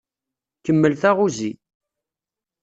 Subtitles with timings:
[0.65, 1.51] Kemmel taɣuzi.